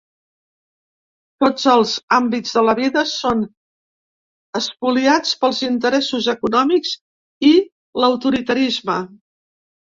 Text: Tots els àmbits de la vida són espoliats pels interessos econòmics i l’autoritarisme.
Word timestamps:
Tots 1.43 1.65
els 1.73 1.91
àmbits 2.17 2.55
de 2.55 2.63
la 2.69 2.75
vida 2.79 3.03
són 3.11 3.43
espoliats 4.61 5.37
pels 5.45 5.63
interessos 5.71 6.33
econòmics 6.37 6.97
i 7.53 7.55
l’autoritarisme. 8.03 9.01